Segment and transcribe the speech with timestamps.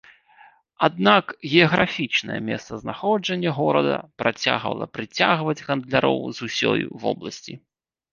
[0.85, 7.53] Аднак геаграфічнае месцазнаходжанне горада працягвала прыцягваць гандляроў з усёй вобласці.